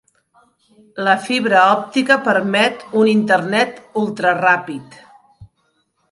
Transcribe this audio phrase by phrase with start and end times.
[1.07, 4.97] La fibra òptica permet un Internet ultraràpid.